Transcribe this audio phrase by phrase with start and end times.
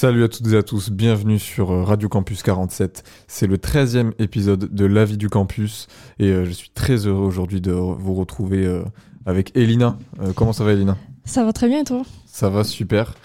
[0.00, 3.02] Salut à toutes et à tous, bienvenue sur euh, Radio Campus 47.
[3.26, 5.88] C'est le 13e épisode de La vie du campus
[6.20, 8.84] et euh, je suis très heureux aujourd'hui de vous retrouver euh,
[9.26, 9.98] avec Elina.
[10.36, 10.96] Comment ça va Elina?
[11.24, 12.02] Ça va très bien et toi?
[12.26, 13.16] Ça va super.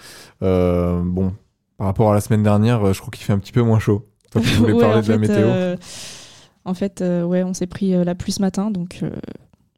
[0.42, 1.32] Euh, bon,
[1.78, 4.08] par rapport à la semaine dernière, je crois qu'il fait un petit peu moins chaud.
[4.32, 5.46] Toi qui voulais Ouais, parler en de la fait, météo.
[5.46, 5.76] euh,
[6.64, 9.00] en fait, euh, ouais, on s'est pris la pluie ce matin, donc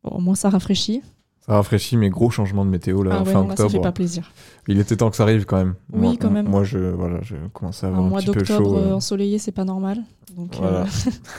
[0.03, 1.03] au moins ça rafraîchit.
[1.49, 3.65] Ça rafraîchit, mais gros changement de météo là, ah ouais, fin non, là, ça fait
[3.65, 3.83] octobre.
[3.85, 4.33] pas plaisir.
[4.67, 5.75] Il était temps que ça arrive quand même.
[5.93, 6.49] Oui, moi, quand même.
[6.49, 8.77] Moi, je, voilà, je commence à Un avoir un, mois petit peu d'octobre chaud.
[8.77, 9.99] euh, euh, ensoleillé, c'est pas normal.
[10.37, 10.81] Donc, Voilà.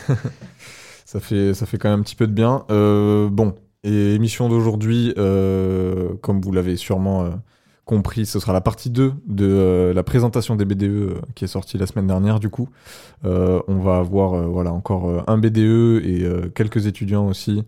[0.09, 0.15] euh,
[1.05, 2.63] ça, fait, ça fait quand même un petit peu de bien.
[2.71, 7.29] Euh, bon, et émission d'aujourd'hui, comme vous l'avez sûrement
[7.85, 11.85] compris, ce sera la partie 2 de la présentation des BDE qui est sortie la
[11.85, 12.69] semaine dernière du coup.
[13.23, 17.63] On va avoir voilà, encore un BDE et quelques étudiants aussi.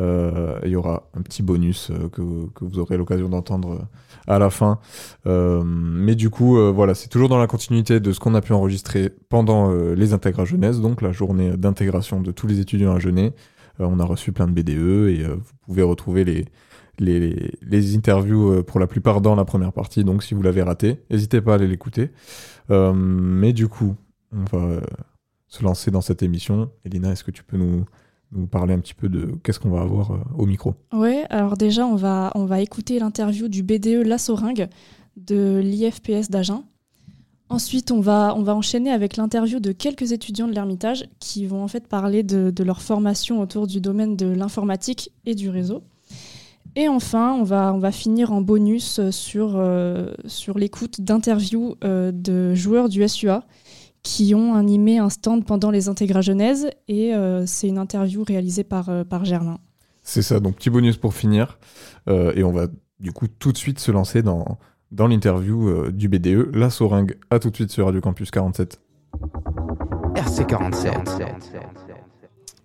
[0.00, 2.20] Euh, Il y aura un petit bonus euh, que,
[2.64, 3.84] vous aurez l'occasion d'entendre euh,
[4.26, 4.78] à la fin.
[5.26, 9.10] Mais du coup, voilà, c'est toujours dans la continuité de ce qu'on a pu enregistrer
[9.28, 13.32] pendant les intégras jeunesse, donc la journée d'intégration de tous les étudiants à Genève.
[13.78, 16.46] On a reçu plein de BDE et vous pouvez retrouver les,
[16.98, 20.04] les, les interviews pour la plupart dans la première partie.
[20.04, 22.10] Donc si vous l'avez raté, n'hésitez pas à aller l'écouter.
[22.70, 23.96] Euh, mais du coup,
[24.32, 24.80] on va
[25.48, 26.70] se lancer dans cette émission.
[26.84, 27.84] Elina, est-ce que tu peux nous,
[28.34, 31.56] nous parler un petit peu de qu'est-ce qu'on va avoir euh, au micro ouais, alors
[31.56, 34.16] déjà, on va, on va écouter l'interview du BDE La
[35.16, 36.64] de l'IFPS d'Agen.
[37.48, 41.62] Ensuite, on va, on va enchaîner avec l'interview de quelques étudiants de l'Ermitage qui vont
[41.62, 45.82] en fait parler de, leur formation autour du domaine de l'informatique et du réseau.
[46.76, 51.76] Et enfin, on va, on va finir en bonus euh, sur, euh, sur l'écoute d'interviews
[51.82, 53.44] de joueurs du SUA
[54.04, 56.70] qui ont animé un stand pendant les Intégras Genèse.
[56.86, 59.58] Et euh, c'est une interview réalisée par, euh, par Germain.
[60.02, 61.58] C'est ça, donc petit bonus pour finir.
[62.08, 62.68] Euh, et on va
[63.00, 64.58] du coup tout de suite se lancer dans,
[64.92, 67.18] dans l'interview euh, du BDE, la Soringue.
[67.30, 68.80] À tout de suite sur Radio Campus 47.
[70.14, 71.28] RC47.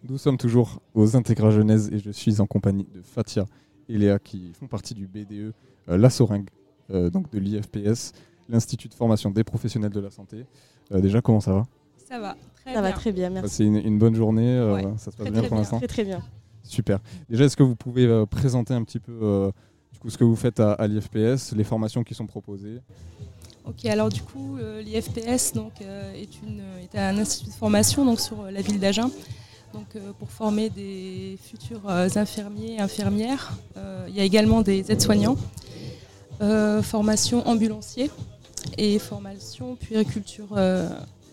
[0.08, 3.46] Nous sommes toujours aux Intégras Genèse et je suis en compagnie de Fatia
[3.90, 5.54] et Léa qui font partie du BDE
[5.90, 6.50] euh, La Soringue,
[6.92, 8.14] euh, donc de l'IFPS,
[8.50, 10.46] l'Institut de formation des professionnels de la santé.
[10.92, 11.68] Euh, déjà, comment ça va?
[12.08, 12.98] Ça va, très Ça va bien.
[12.98, 13.56] très bien, merci.
[13.56, 15.78] C'est une, une bonne journée, euh, Ouais, ça se passe très, bien très pour l'instant?
[15.78, 16.22] Très très bien.
[16.64, 17.00] Super.
[17.30, 19.52] Déjà, est-ce que vous pouvez euh, présenter un petit peu euh,
[19.94, 22.80] du coup, ce que vous faites à, à l'IFPS, les formations qui sont proposées?
[23.66, 28.04] Ok, alors du coup, euh, l'IFPS donc, euh, est, une, est un institut de formation
[28.06, 29.12] donc, sur euh, la ville d'Agen.
[29.74, 33.52] Donc, euh, pour former des futurs euh, infirmiers et infirmières.
[33.78, 35.38] Euh, il y a également des aides-soignants,
[36.42, 38.10] euh, formation ambulancier
[38.78, 40.48] et formation puériculture.
[40.56, 40.88] euh,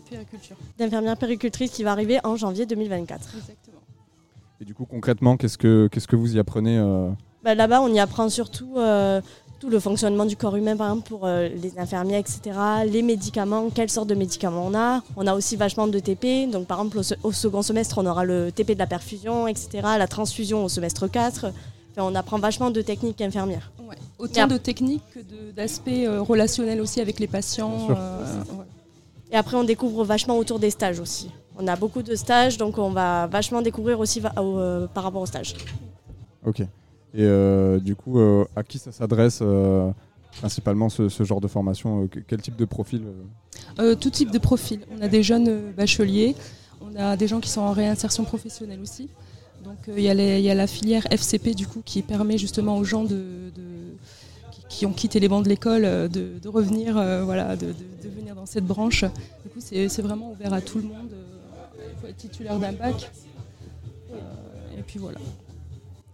[0.07, 0.57] puériculture.
[0.79, 3.35] D'infirmière péricultrice qui va arriver en janvier 2024.
[3.37, 3.77] Exactement.
[4.61, 7.11] Et du coup, concrètement, qu'est-ce que, qu'est-ce que vous y apprenez euh,
[7.45, 9.21] Bah, Là-bas, on y apprend surtout euh,
[9.61, 12.41] tout le fonctionnement du corps humain, par exemple, pour euh, les infirmiers, etc.
[12.87, 15.03] Les médicaments, quelles sortes de médicaments on a.
[15.17, 16.49] On a aussi vachement de TP.
[16.51, 19.47] Donc, par exemple, au, se- au second semestre, on aura le TP de la perfusion,
[19.49, 19.69] etc.
[19.99, 21.47] La transfusion au semestre 4.
[21.97, 23.73] Enfin, on apprend vachement de techniques infirmières.
[23.89, 23.97] Ouais.
[24.19, 25.21] Autant de techniques que
[25.53, 27.89] d'aspects euh, relationnels aussi avec les patients.
[27.91, 28.25] Euh.
[29.33, 31.31] Et après, on découvre vachement autour des stages aussi.
[31.59, 35.05] On a beaucoup de stages, donc on va vachement découvrir aussi va- au- euh, par
[35.05, 35.55] rapport aux stages.
[36.45, 36.61] Ok.
[36.61, 36.67] Et
[37.23, 39.91] euh, du coup, euh, à qui ça s'adresse euh,
[40.39, 43.03] principalement ce, ce genre de formation que- Quel type de profil
[44.01, 44.81] tout type de profil.
[44.97, 46.37] On a des jeunes bacheliers,
[46.83, 49.09] on a des gens qui sont en réinsertion professionnelle aussi.
[49.67, 53.05] Donc euh, il y, a la filière FCP du coup qui permet justement aux gens
[54.69, 57.75] qui, ont quitté les bancs de l'école euh, de, revenir, euh, voilà, de,
[58.05, 59.03] venir dans cette branche.
[59.03, 61.11] Du coup c'est vraiment ouvert à tout le monde.
[61.79, 63.11] Il faut être titulaire d'un bac.
[64.79, 65.19] Et puis voilà.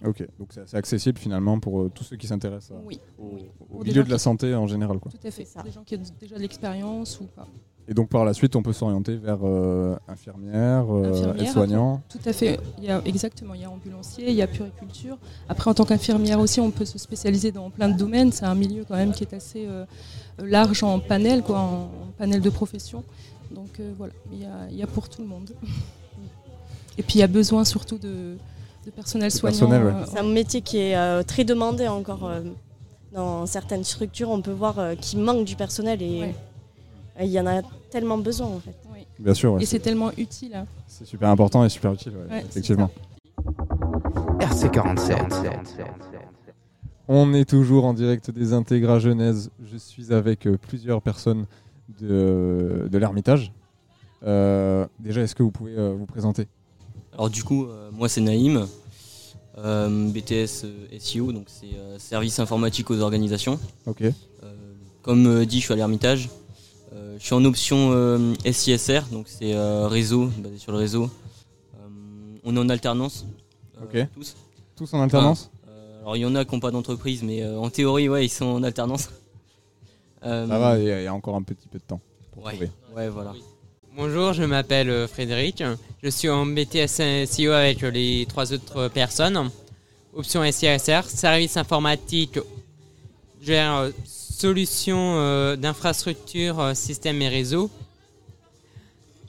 [0.04, 3.38] Ok, donc c'est assez accessible finalement pour euh, tous ceux qui s'intéressent Oui, au,
[3.70, 3.84] oui.
[3.84, 4.98] milieu de la santé en général.
[4.98, 5.12] Quoi.
[5.12, 5.44] tout à fait.
[5.44, 5.62] Ça.
[5.62, 7.46] Des gens qui ont déjà de l'expérience ou pas.
[7.88, 12.00] Et donc par la suite, on peut s'orienter vers euh, infirmière, euh, aide-soignant.
[12.08, 12.60] Tout à fait.
[12.78, 13.54] Il y a, exactement.
[13.54, 15.18] Il y a ambulancier, il y a puriculture.
[15.48, 18.30] Après, en tant qu'infirmière aussi, on peut se spécialiser dans plein de domaines.
[18.30, 19.84] C'est un milieu quand même qui est assez euh,
[20.38, 23.02] large en panel, quoi, en, en panel de profession.
[23.50, 25.50] Donc euh, voilà, il y, a, il y a pour tout le monde.
[26.98, 28.36] Et puis il y a besoin surtout de,
[28.84, 29.58] de personnel De soignant.
[29.58, 29.92] personnel, ouais.
[30.02, 32.26] euh, C'est un métier qui est euh, très demandé encore.
[32.26, 32.40] euh,
[33.12, 36.34] dans certaines structures, on peut voir euh, qu'il manque du personnel et Ouais.
[37.20, 38.74] il y en a tellement besoin en fait.
[38.90, 39.06] Oui.
[39.18, 40.54] Bien sûr, ouais, Et c'est tellement utile.
[40.54, 40.64] hein.
[40.86, 42.90] c'est super important et super utile, ouais, Ouais, c'est effectivement.
[44.40, 45.16] RC47.
[47.08, 49.50] On est toujours en direct des Intégras Genèse.
[49.70, 51.46] Je suis avec plusieurs personnes
[52.00, 53.52] de, de l'Ermitage.
[54.24, 56.46] Euh, déjà, est-ce que vous pouvez euh, vous présenter?
[57.12, 58.66] Alors du coup, euh, moi c'est Naïm,
[59.58, 61.68] euh, BTS euh, SEO, donc c'est
[61.98, 63.58] service informatique aux organisations.
[63.86, 64.02] Ok.
[65.02, 66.28] Comme dit, je suis à l'Ermitage.
[67.18, 69.54] Je suis en option SISR, donc c'est
[69.86, 71.10] réseau, basé sur le réseau.
[72.44, 73.26] On est en alternance,
[73.82, 73.96] Ok.
[74.14, 74.34] tous.
[74.76, 75.50] Tous en alternance
[76.00, 78.28] alors il y en a qui n'ont pas d'entreprise, mais euh, en théorie, ouais, ils
[78.28, 79.08] sont en alternance.
[80.24, 82.00] Euh, Ça va, il y, a- il y a encore un petit peu de temps
[82.32, 82.70] pour ouais, trouver.
[82.96, 83.34] ouais, voilà.
[83.94, 85.62] Bonjour, je m'appelle euh, Frédéric.
[86.02, 89.50] Je suis en BTS SEO avec les trois autres personnes.
[90.14, 92.38] Option SISR, service informatique,
[93.42, 97.70] gère euh, solutions euh, d'infrastructure, système et réseau.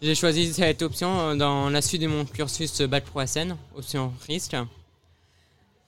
[0.01, 4.55] J'ai choisi cette option dans la suite de mon cursus Bac Pro SN, option risque.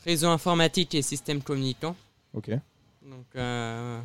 [0.03, 1.95] Réseau informatique et système communicant.
[2.33, 2.49] Ok.
[3.03, 4.01] Donc, euh,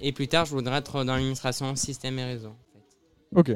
[0.00, 2.52] et plus tard, je voudrais être dans l'administration système et réseau.
[3.34, 3.52] Ok,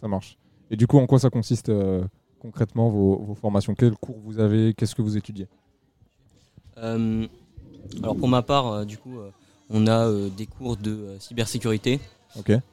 [0.00, 0.38] ça marche.
[0.70, 2.04] Et du coup, en quoi ça consiste euh,
[2.38, 3.74] concrètement vos, vos formations?
[3.74, 4.74] Quels cours vous avez?
[4.74, 5.48] Qu'est-ce que vous étudiez?
[6.78, 7.26] Euh,
[8.02, 9.18] alors pour ma part, euh, du coup,
[9.70, 12.00] on a des cours de cybersécurité,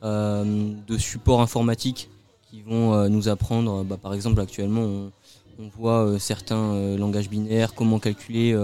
[0.03, 2.09] de support informatique
[2.49, 5.11] qui vont nous apprendre, bah, par exemple actuellement, on,
[5.59, 8.55] on voit certains langages binaires, comment calculer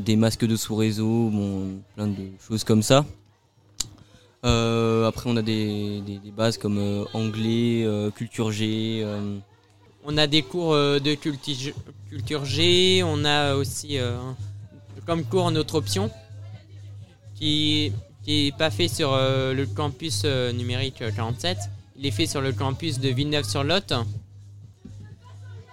[0.00, 3.04] des masques de sous-réseau, bon, plein de choses comme ça.
[4.44, 9.00] Euh, après, on a des, des- bases comme euh, anglais, euh, culture G.
[9.02, 9.38] euh,
[10.04, 11.14] On a des cours de
[12.10, 13.96] culture G, on a aussi
[15.06, 16.10] comme cours notre option
[17.36, 17.92] qui
[18.22, 21.56] qui pas fait sur le campus numérique euh, 47,
[21.96, 23.94] il est fait sur le campus de Villeneuve-sur-Lot.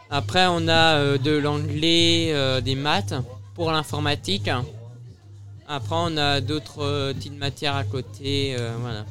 [0.10, 3.14] Après, on a de l'anglais, des maths
[3.56, 4.50] pour l'informatique.
[5.74, 9.06] Après, on a d'autres euh, petites matières à côté, euh, voilà.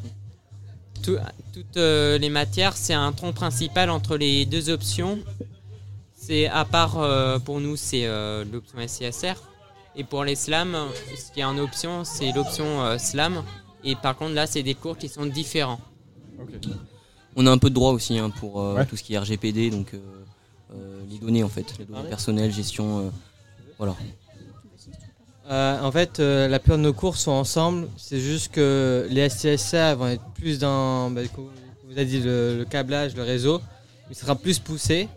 [1.03, 1.17] Tout-
[1.55, 5.19] toutes euh, les matières, c'est un tronc principal entre les deux options.
[6.15, 9.37] C'est à part euh, pour nous, c'est euh, l'option SCSR.
[9.97, 10.77] Et pour les slams,
[11.17, 13.43] ce qui est en option, c'est l'option euh, slam.
[13.83, 15.81] Et par contre, là, c'est des cours qui sont différents.
[17.37, 18.85] On a un peu de droit aussi hein, pour euh, Ouais.
[18.87, 19.99] tout ce qui est RGPD, donc euh,
[20.75, 22.99] euh, les données en fait, les données personnelles, gestion.
[23.07, 23.11] euh,
[23.79, 23.97] voilà.
[25.51, 27.89] Euh, en fait, euh, la plupart de nos cours sont ensemble.
[27.97, 31.49] C'est juste que les SCSA vont être plus dans, bah, comme
[31.87, 33.61] vous avez dit, le, le câblage, le réseau.
[34.11, 35.09] Il sera plus poussé.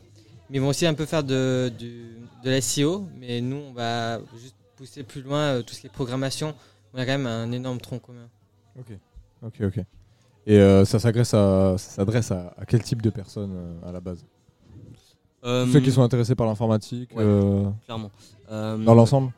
[0.50, 3.08] Mais ils vont aussi un peu faire de, de la SEO.
[3.20, 6.56] Mais nous, on va juste pousser plus loin euh, tout ce qui est programmation.
[6.94, 8.28] On a quand même un énorme tronc commun.
[8.80, 8.98] Ok.
[9.46, 9.86] Ok, ok.
[10.46, 11.76] Et euh, ça s'adresse à,
[12.68, 14.26] quel type de personnes euh, à la base?
[15.46, 17.24] Euh, Ceux qui sont intéressés par l'informatique ouais.
[17.24, 18.12] euh, clairement.
[18.50, 19.32] Euh, dans l'ensemble?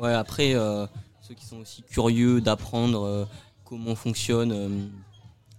[0.00, 0.86] Ouais, après, euh,
[1.20, 3.24] ceux qui sont aussi curieux d'apprendre euh,
[3.64, 4.68] comment fonctionne, euh,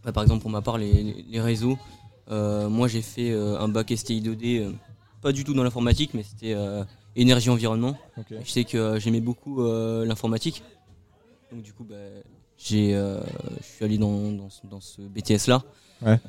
[0.04, 1.78] bah, par exemple pour ma part, les, les- réseaux.
[2.30, 4.72] Moi, j'ai fait un bac STI 2D, euh,
[5.22, 6.56] pas du tout dans l'informatique, mais c'était
[7.16, 7.98] énergie-environnement.
[8.46, 9.64] Je sais que j'aimais beaucoup
[10.06, 10.64] l'informatique.
[11.52, 11.96] Donc, du coup, bah,
[12.58, 15.64] j'ai, je suis allé dans, dans ce- dans ce BTS-là.
[16.04, 16.20] Ouais.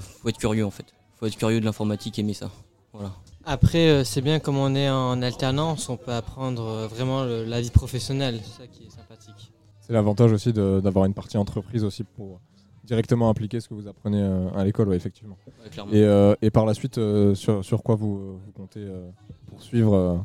[0.00, 0.86] Faut être curieux, en fait.
[1.18, 2.50] Faut être curieux de l'informatique, aimer ça.
[2.92, 3.12] Voilà.
[3.48, 7.44] Après, euh, c'est bien comme on est en alternance, on peut apprendre euh, vraiment le-
[7.44, 8.40] la vie professionnelle.
[8.42, 9.52] C'est ça qui est sympathique.
[9.80, 12.40] C'est l'avantage aussi d'avoir une partie entreprise aussi pour
[12.82, 15.36] directement appliquer ce que vous apprenez euh, à l'école, ouais, effectivement.
[15.46, 15.96] Ouais.
[15.96, 19.08] Et, euh, et par la suite, euh, sur, sur quoi vous, vous comptez euh,
[19.46, 20.24] poursuivre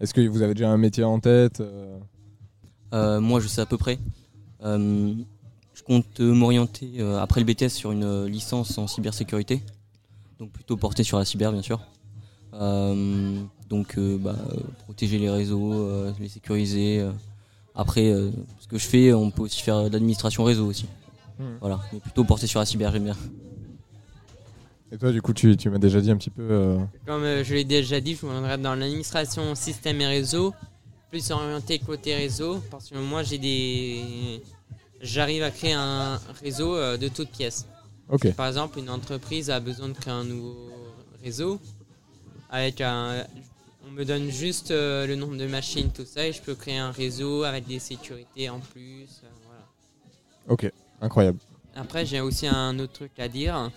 [0.00, 1.62] Est-ce que vous avez déjà un métier en tête
[2.92, 3.98] moi, je sais à peu près.
[4.62, 5.12] Euh,
[5.74, 9.62] je compte m'orienter euh, après le BTS sur une licence en cybersécurité.
[10.38, 11.78] Donc plutôt portée sur la cyber, bien sûr.
[12.54, 14.36] Euh, donc euh, bah,
[14.84, 17.06] protéger les réseaux, euh, les sécuriser.
[17.74, 20.86] Après, euh, ce que je fais, on peut aussi faire de l'administration réseau aussi.
[21.38, 21.58] Mhm.
[21.60, 23.16] Voilà, mais plutôt porté sur la cyber, j'aime bien.
[24.92, 26.42] Et toi, du coup, tu, tu m'as déjà dit un petit peu.
[26.48, 30.54] euh, Comme euh, je l'ai déjà dit, je voudrais dans l'administration système et réseau,
[31.10, 34.40] plus orienté côté réseau, parce que moi j'ai des,
[35.02, 37.66] j'arrive à créer un réseau euh, de toutes pièces.
[38.08, 38.32] Ok.
[38.34, 40.56] Par exemple, une entreprise a besoin de créer un nouveau
[41.22, 41.58] réseau
[42.50, 43.24] avec un,
[43.86, 46.78] on me donne juste euh, le nombre de machines, tout ça, et je peux créer
[46.78, 49.06] un réseau avec des sécurités en plus.
[49.24, 49.62] euh, voilà.
[50.48, 51.38] Ok, incroyable.
[51.74, 53.70] Après, j'ai aussi un autre truc à dire.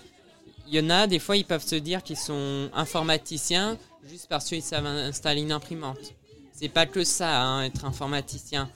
[0.67, 4.45] Il y en a, des fois, ils peuvent se dire qu'ils sont informaticiens juste parce
[4.45, 6.13] qu'ils savent installer une imprimante.
[6.53, 8.69] c'est pas que ça, hein, être informaticien.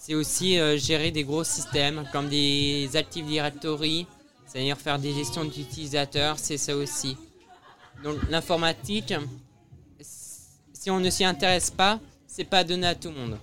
[0.00, 4.06] C'est aussi euh, gérer des gros systèmes comme des Active Directory,
[4.46, 7.16] c'est-à-dire faire des gestions d'utilisateurs, c'est ça aussi.
[8.02, 9.14] Donc l'informatique,
[10.00, 13.38] si on ne s'y intéresse pas, c'est pas donné à tout le monde.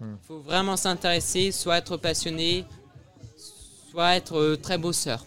[0.00, 0.16] Il Hmm.
[0.26, 2.64] faut vraiment s'intéresser, soit être passionné,
[3.90, 5.24] soit être euh, très bosseur.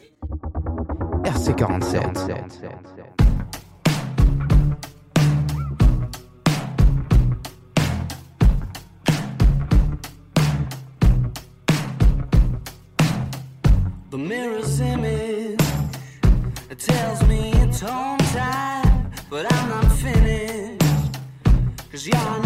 [1.24, 2.68] RC47.
[14.10, 15.60] The mirror's image
[16.70, 18.17] it tells me it's home
[22.08, 22.37] Yeah.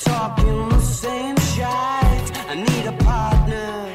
[0.00, 2.28] Talking the same shite.
[2.48, 3.94] I need a partner.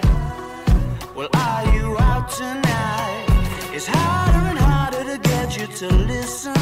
[1.16, 3.26] Well, are you out tonight?
[3.74, 6.54] It's harder and harder to get you to listen.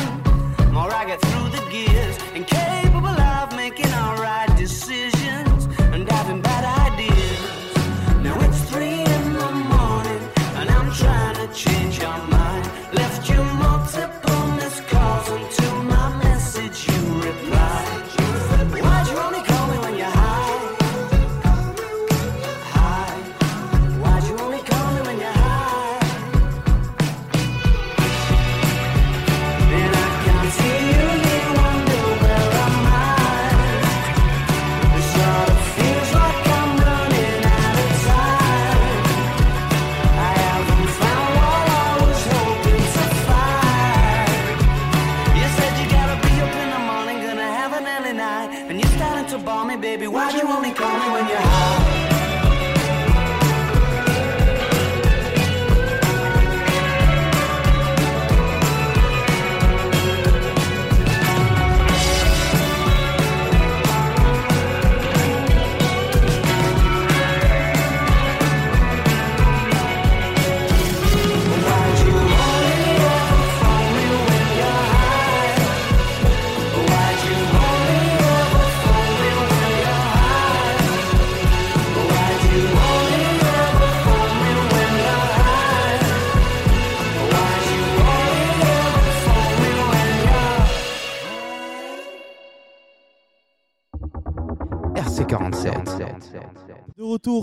[0.72, 2.83] More I get through the gears, incapable of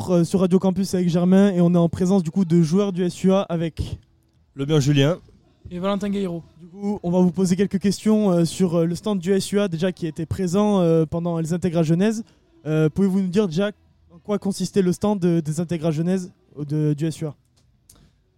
[0.01, 2.63] retour euh, sur Radio Campus avec Germain et on est en présence du coup de
[2.63, 3.99] joueurs du SUA avec
[4.55, 5.19] Le bien Julien.
[5.71, 6.43] et Valentin Gaillero.
[6.61, 9.69] Du coup, on va vous poser quelques questions euh, sur euh, le stand du SUA
[9.69, 12.25] déjà qui était présent pendant les Intégras Genèse.
[12.65, 13.71] Pouvez-vous nous dire déjà
[14.15, 17.35] en quoi consistait le stand de- des Intégras Genèse de- du SUA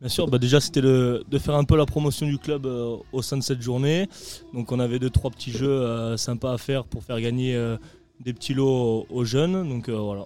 [0.01, 2.97] Bien sûr, bah déjà c'était le- de faire un peu la promotion du club euh,
[3.13, 4.09] au sein de cette journée.
[4.53, 7.77] Donc on avait deux trois petits jeux euh, sympas à faire pour faire gagner euh,
[8.25, 9.69] des petits lots aux, aux jeunes.
[9.69, 10.25] Donc euh, voilà.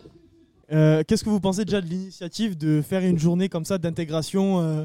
[0.73, 4.61] Euh, Qu'est-ce que vous pensez déjà de l'initiative de faire une journée comme ça d'intégration
[4.61, 4.85] euh,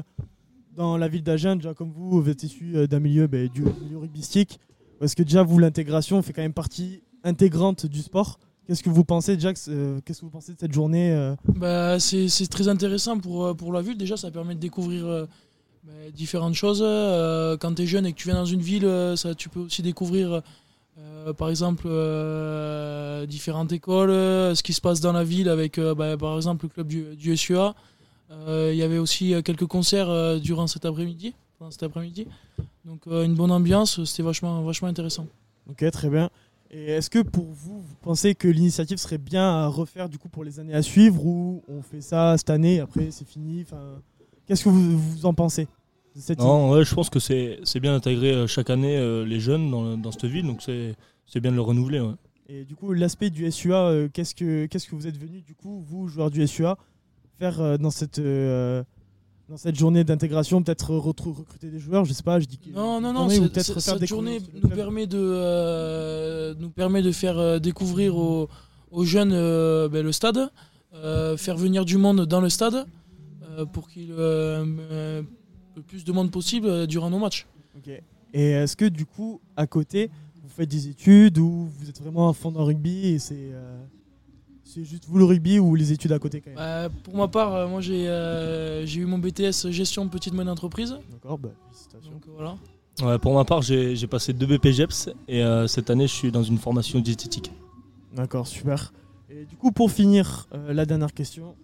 [0.76, 3.98] dans la ville d'Agen Déjà comme vous, vous êtes issu d'un milieu, ben, du milieu
[3.98, 4.60] rugbystique?
[5.00, 8.38] Parce que déjà vous, l'intégration fait quand même partie intégrante du sport.
[8.66, 12.28] Qu'est-ce que vous pensez c'est- euh, Qu'est-ce que vous pensez de cette journée Bah, c'est
[12.48, 13.98] très intéressant pour, pour la ville.
[13.98, 15.26] Déjà, ça permet de découvrir
[15.84, 16.78] bah, différentes choses.
[17.60, 19.82] Quand tu es jeune et que tu viens dans une ville, ça, tu peux aussi
[19.82, 20.42] découvrir,
[20.98, 25.80] euh, par exemple, euh, différentes écoles, euh, ce qui se passe dans la ville avec,
[25.80, 27.74] bah, par exemple, le club du, SUA.
[28.48, 31.34] Il y avait aussi quelques concerts durant cet après-midi.
[31.70, 32.26] cet après-midi.
[32.84, 35.26] Donc, une bonne ambiance, c'était vachement, vachement intéressant.
[35.70, 36.30] Ok, très bien.
[36.70, 40.30] Et est-ce que pour vous, vous pensez que l'initiative serait bien à refaire du coup
[40.30, 43.66] pour les années à suivre ou on fait ça cette année, après c'est fini
[44.46, 45.68] Qu'est-ce que vous, vous en pensez?
[46.16, 49.40] Cette Non, ouais, je pense que c'est c'est bien d'intégrer euh, chaque année euh, les
[49.40, 50.46] jeunes dans, dans cette ville.
[50.46, 50.94] Donc c'est
[51.26, 52.00] c'est bien de le renouveler.
[52.00, 52.14] ouais.
[52.48, 55.54] Et du coup, l'aspect du SUA, euh, qu'est-ce que qu'est-ce que vous êtes venu du
[55.54, 56.76] coup, vous joueurs du SUA,
[57.38, 58.82] faire euh, dans cette euh,
[59.48, 63.00] dans cette journée d'intégration, peut-être recruter des joueurs, je sais pas, je dis que- Non,
[63.00, 68.48] non, non, cette des journée nous permet de, euh, nous permet de faire découvrir aux,
[68.90, 70.50] aux jeunes euh, ben, le stade,
[70.94, 72.86] euh, faire venir du monde dans le stade
[73.58, 74.12] euh, pour qu'il
[75.76, 77.46] le plus de monde possible euh, durant nos matchs.
[77.76, 77.90] Ok.
[78.34, 80.10] Et est-ce que du coup, à côté,
[80.42, 83.34] vous faites des études ou vous êtes vraiment à fond dans le rugby et c'est
[83.52, 83.82] euh,
[84.64, 86.58] c'est juste vous le rugby ou les études à côté quand même?
[86.58, 90.50] Euh, pour ma part, euh, moi j'ai euh, j'ai eu mon BTS gestion petite moyenne
[90.50, 90.96] entreprise.
[91.10, 92.12] D'accord, bah, félicitations.
[92.12, 92.56] Donc voilà.
[93.02, 96.32] Ouais, pour ma part, j'ai j'ai passé deux BPGEPS et euh, cette année, je suis
[96.32, 97.52] dans une formation diététique.
[98.14, 98.92] D'accord, super.
[99.30, 101.54] Et du coup, pour finir, euh, la dernière question.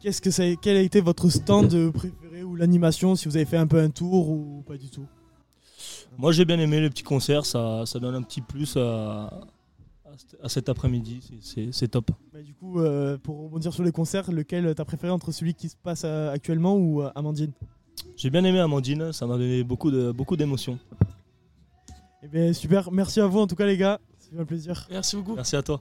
[0.00, 2.21] Qu'est-ce que ça, quel a été votre stand préféré
[2.52, 5.06] ou l'animation, si vous avez fait un peu un tour ou pas du tout
[6.18, 9.30] Moi, j'ai bien aimé les petits concerts, ça, ça donne un petit plus à,
[10.42, 12.10] à cet- après-midi, c'est- top.
[12.32, 15.68] Bah, Du coup, euh, pour rebondir sur les concerts, lequel t'as préféré entre celui qui
[15.70, 17.52] se passe euh, actuellement ou euh, Amandine?
[18.16, 20.78] J'ai bien aimé Amandine, ça m'a donné beaucoup de beaucoup d'émotions.
[22.22, 22.92] Eh bien, super.
[22.92, 23.98] Merci à vous en tout cas, les gars.
[24.18, 24.86] C'est un plaisir.
[24.90, 25.34] Merci beaucoup.
[25.34, 25.80] Merci à toi.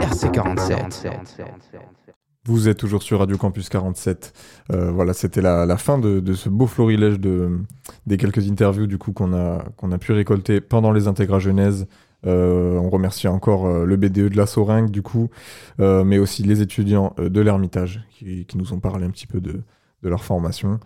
[0.00, 2.01] RC47.
[2.44, 4.32] Vous êtes toujours sur Radio Campus 47.
[4.72, 7.60] Euh, voilà, c'était la, fin de, ce beau florilège de,
[8.08, 11.86] des quelques interviews du coup qu'on a, pu récolter pendant les intégras genèse.
[12.26, 15.30] Euh, on remercie encore euh, le BDE de la Soringue du coup,
[15.78, 19.62] mais aussi les étudiants de l'Ermitage qui, nous ont parlé un petit peu de,
[20.02, 20.80] leur formation.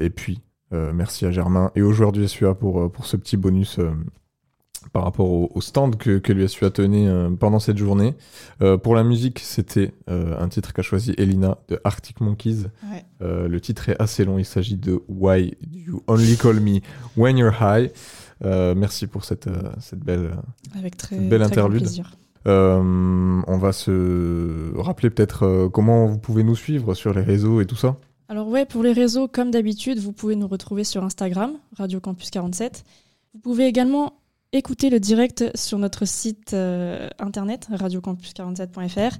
[0.00, 0.40] Et puis,
[0.72, 3.78] merci à Germain et aux joueurs du SUA pour, ce petit bonus
[4.90, 8.14] par rapport au, au stand que, que l'USU a tenu euh, pendant cette journée.
[8.62, 12.64] Euh, pour la musique, c'était euh, un titre qu'a choisi Elina de Arctic Monkeys.
[12.90, 13.04] Ouais.
[13.20, 16.80] Le titre est assez long, il s'agit de Why You Only Call Me
[17.16, 17.90] When You're High?
[18.42, 19.48] Merci pour cette,
[19.80, 20.32] cette belle,
[20.76, 21.82] Avec très- cette belle très grand interlude.
[21.82, 22.12] plaisir.
[22.46, 27.76] On va se rappeler peut-être comment vous pouvez nous suivre sur les réseaux et tout
[27.76, 27.96] ça.
[28.28, 32.30] Alors ouais, pour les réseaux, comme d'habitude, vous pouvez nous retrouver sur Instagram, Radio Campus
[32.30, 32.84] 47.
[33.34, 34.14] Vous pouvez également
[34.52, 39.16] écouter le direct sur notre site euh, internet, radiocampus47.fr.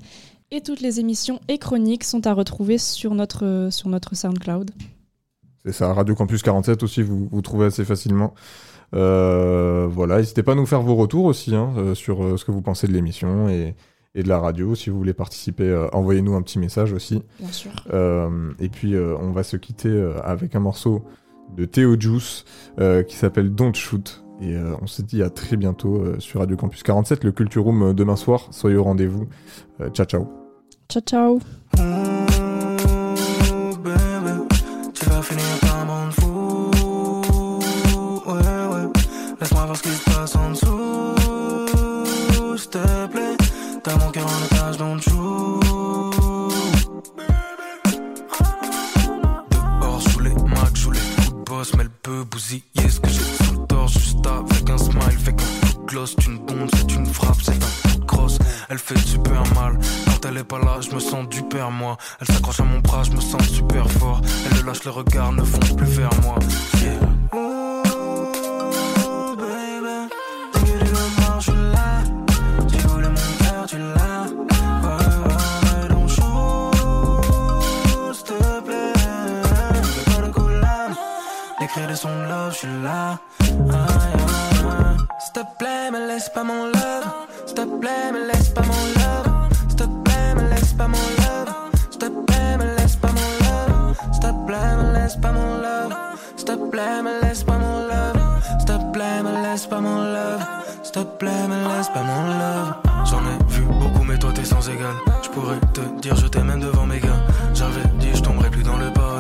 [0.51, 4.71] Et toutes les émissions et chroniques sont à retrouver sur notre, sur notre SoundCloud.
[5.65, 8.35] C'est ça, Radio Campus 47 aussi, vous, vous trouvez assez facilement.
[8.95, 12.51] Euh, voilà, n'hésitez pas à nous faire vos retours aussi hein, euh, sur ce que
[12.51, 13.75] vous pensez de l'émission et,
[14.15, 14.75] et de la radio.
[14.75, 17.23] Si vous voulez participer, envoyez-nous un petit message aussi.
[17.41, 17.71] Bien sûr.
[18.61, 21.03] Et puis, on va se quitter avec un morceau
[21.57, 22.45] de Théo Juice
[22.77, 24.22] qui s'appelle Don't Shoot.
[24.41, 27.63] Et euh, on se dit à très bientôt euh, sur Radio Campus 47, le Culture
[27.65, 28.49] Room euh, demain soir.
[28.51, 29.29] Soyez au rendez-vous.
[29.81, 30.29] Euh, ciao, ciao.
[30.89, 31.39] Ciao, ciao.
[33.83, 34.35] bébé,
[34.95, 36.71] tu vas finir par me rendre fou.
[38.27, 38.89] Ouais, ouais,
[39.41, 41.15] laisse-moi voir ce qui se passe en dessous.
[42.59, 43.37] S'il te plaît,
[43.83, 45.63] t'as mon cœur en otage, don't shoot.
[49.81, 53.09] Dehors, sous les macs, sous les coups de boss, mais elle peut bousiller ce que
[53.09, 53.42] j'ai
[53.87, 57.37] Juste avec un smile, fait qu'un coup de gloss, c'est une bombe, c'est une frappe,
[57.43, 58.39] c'est un coup de crosse.
[58.69, 59.79] Elle fait super mal.
[60.07, 61.97] Quand elle est pas là, je me sens du père, moi.
[62.21, 64.21] Elle s'accroche à mon bras, je me sens super fort.
[64.47, 66.37] Elle le lâche, les regards ne font plus vers moi.
[81.69, 83.19] Cris de son love, je suis là.
[83.41, 83.49] Aïe.
[85.21, 87.07] S'il te plaît, me laisse pas mon love.
[87.47, 89.49] S'il te plaît, me laisse pas mon love.
[89.69, 91.55] S'il te plaît, me laisse pas mon love.
[91.91, 93.95] S'il te plaît, me laisse pas mon love.
[94.11, 95.95] S'il te plaît, me laisse pas mon love.
[96.37, 98.43] S'il te plaît, me laisse pas mon love.
[98.59, 100.45] S'il te me laisse pas mon love.
[100.83, 102.75] S'il te me laisse pas mon love.
[103.05, 104.95] J'en ai vu beaucoup, mais toi t'es sans égal.
[105.23, 107.23] Je pourrais te dire je t'aime même devant mes gars.
[107.55, 109.12] J'avais dit je tomberais plus dans le panneau.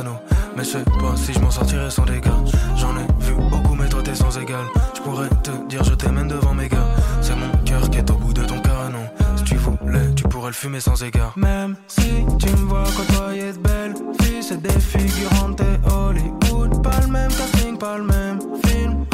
[0.56, 2.30] Mais je sais pas si je m'en sortirais sans dégâts.
[2.76, 4.64] J'en ai vu beaucoup, mais toi t'es sans égal.
[4.94, 6.88] Je pourrais te dire je t'aime devant mes gars.
[7.20, 9.06] C'est mon cœur qui est au bout de ton canon.
[9.36, 11.32] Si tu voulais, tu pourrais le fumer sans égard.
[11.36, 16.82] Même si tu me vois côtoyer de belles filles, c'est des figurantes et Hollywood.
[16.82, 19.06] Pas le même casting, pas le même film.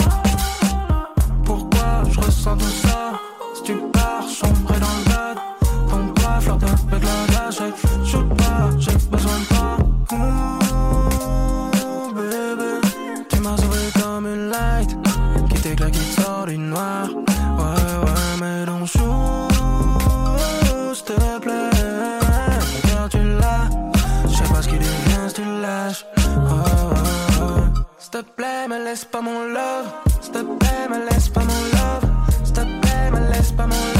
[1.44, 3.12] Pourquoi je ressens tout ça?
[3.54, 5.38] Si tu pars, sombrer dans le bad.
[5.88, 7.62] Comme toi, flirter avec la glace.
[28.68, 29.86] me laisse pas mon love.
[30.20, 32.10] S'il te plaît, me laisse pas mon love.
[32.44, 33.97] S'il te plaît, me laisse pas mon love.